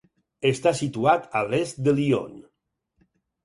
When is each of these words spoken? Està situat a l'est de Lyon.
Està 0.51 0.73
situat 0.79 1.29
a 1.41 1.45
l'est 1.51 1.85
de 1.89 1.95
Lyon. 2.03 2.35